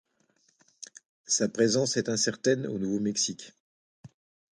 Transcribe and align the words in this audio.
Sa 1.27 1.47
présence 1.47 1.95
est 1.95 2.09
incertaine 2.09 2.65
au 2.65 2.79
Nouveau 2.79 2.99
Mexique. 2.99 3.53